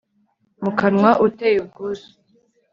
[0.63, 2.09] mu kanwa uteye ubwuzu